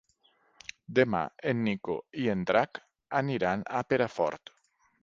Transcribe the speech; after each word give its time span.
Demà 0.99 1.19
en 1.53 1.61
Nico 1.67 1.99
i 2.25 2.27
en 2.35 2.43
Drac 2.53 2.83
aniran 3.21 3.69
a 3.79 3.85
Perafort. 3.93 4.57